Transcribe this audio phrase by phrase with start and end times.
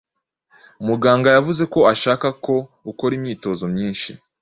[0.85, 2.55] Muganga yavuze ko ashaka ko
[2.91, 4.11] ukora imyitozo myinshi.